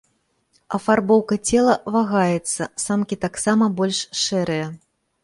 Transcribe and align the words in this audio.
Афарбоўка 0.77 1.35
цела 1.51 1.75
вагаецца, 1.95 2.63
самкі 2.85 3.15
таксама 3.27 3.69
больш 3.81 3.99
шэрыя. 4.23 4.65